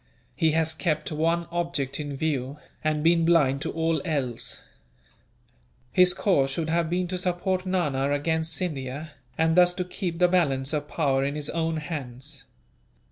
He 0.35 0.53
has 0.53 0.73
kept 0.73 1.11
one 1.11 1.45
object 1.51 1.99
in 1.99 2.17
view, 2.17 2.57
and 2.83 3.03
been 3.03 3.23
blind 3.23 3.61
to 3.61 3.71
all 3.71 4.01
else. 4.03 4.63
"His 5.91 6.15
course 6.15 6.49
should 6.49 6.71
have 6.71 6.89
been 6.89 7.07
to 7.09 7.19
support 7.19 7.67
Nana 7.67 8.11
against 8.11 8.51
Scindia, 8.55 9.11
and 9.37 9.55
thus 9.55 9.75
to 9.75 9.85
keep 9.85 10.17
the 10.17 10.27
balance 10.27 10.73
of 10.73 10.87
power 10.87 11.23
in 11.23 11.35
his 11.35 11.51
own 11.51 11.77
hands. 11.77 12.45